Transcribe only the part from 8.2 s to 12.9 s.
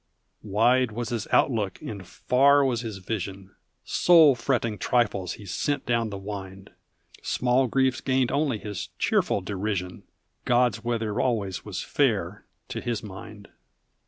only his cheerful derision, God's weather always was fair to